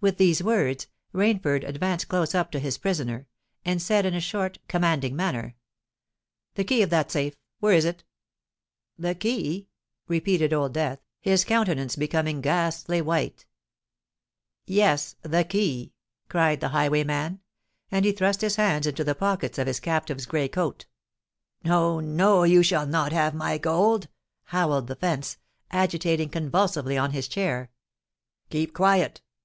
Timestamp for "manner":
5.14-5.54